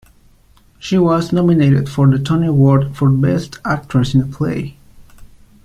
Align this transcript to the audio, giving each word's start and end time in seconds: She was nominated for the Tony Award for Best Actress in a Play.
She 0.79 0.97
was 0.97 1.31
nominated 1.31 1.87
for 1.87 2.07
the 2.07 2.17
Tony 2.17 2.47
Award 2.47 2.95
for 2.95 3.07
Best 3.11 3.59
Actress 3.63 4.15
in 4.15 4.21
a 4.21 4.25
Play. 4.25 4.77